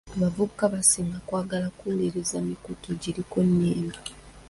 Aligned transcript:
Abavubuka 0.15 0.63
basinga 0.73 1.17
kwagala 1.27 1.67
kuwuliriza 1.77 2.35
mikutu 2.47 2.87
giriko 3.01 3.37
nnyimba. 3.47 3.97